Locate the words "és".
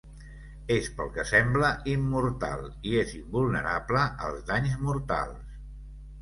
0.75-0.87, 3.03-3.13